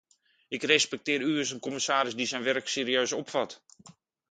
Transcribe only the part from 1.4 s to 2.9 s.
een commissaris die zijn werk